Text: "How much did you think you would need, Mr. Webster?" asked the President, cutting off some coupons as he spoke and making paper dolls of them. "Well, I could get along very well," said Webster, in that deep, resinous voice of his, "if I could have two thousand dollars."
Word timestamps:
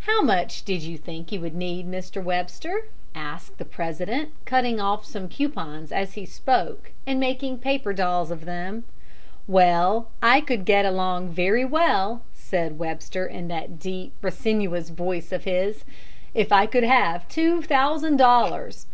"How 0.00 0.20
much 0.20 0.64
did 0.64 0.82
you 0.82 0.98
think 0.98 1.30
you 1.30 1.40
would 1.42 1.54
need, 1.54 1.88
Mr. 1.88 2.20
Webster?" 2.20 2.88
asked 3.14 3.58
the 3.58 3.64
President, 3.64 4.30
cutting 4.44 4.80
off 4.80 5.04
some 5.04 5.28
coupons 5.28 5.92
as 5.92 6.14
he 6.14 6.26
spoke 6.26 6.90
and 7.06 7.20
making 7.20 7.58
paper 7.58 7.92
dolls 7.92 8.32
of 8.32 8.46
them. 8.46 8.82
"Well, 9.46 10.08
I 10.20 10.40
could 10.40 10.64
get 10.64 10.84
along 10.84 11.28
very 11.28 11.64
well," 11.64 12.22
said 12.34 12.80
Webster, 12.80 13.26
in 13.28 13.46
that 13.46 13.78
deep, 13.78 14.12
resinous 14.22 14.88
voice 14.88 15.30
of 15.30 15.44
his, 15.44 15.84
"if 16.34 16.50
I 16.50 16.66
could 16.66 16.82
have 16.82 17.28
two 17.28 17.62
thousand 17.62 18.16
dollars." 18.16 18.86